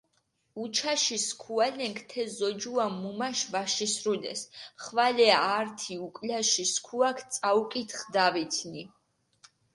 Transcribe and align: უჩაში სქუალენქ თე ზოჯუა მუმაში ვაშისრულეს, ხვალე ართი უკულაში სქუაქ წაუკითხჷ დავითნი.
უჩაში 0.63 1.17
სქუალენქ 1.27 1.97
თე 2.09 2.23
ზოჯუა 2.37 2.85
მუმაში 3.01 3.47
ვაშისრულეს, 3.51 4.41
ხვალე 4.83 5.29
ართი 5.55 5.93
უკულაში 6.05 6.65
სქუაქ 6.73 7.17
წაუკითხჷ 7.33 8.05
დავითნი. 8.15 8.83